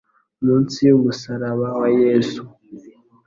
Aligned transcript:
Munsi 0.43 0.77
y’umusaraba 0.87 1.67
wa 1.79 1.87
yesu 2.01 2.41